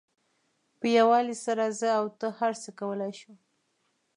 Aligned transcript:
په 0.79 0.85
یووالي 0.97 1.35
سره 1.45 1.63
زه 1.79 1.89
او 1.99 2.05
ته 2.19 2.27
هر 2.39 2.53
څه 2.63 2.69
کولای 2.79 3.13
شو. 3.19 3.33